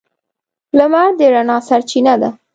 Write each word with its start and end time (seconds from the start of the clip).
•لمر 0.77 1.07
د 1.17 1.19
رڼا 1.33 1.57
سرچینه 1.67 2.13
ده. 2.21 2.29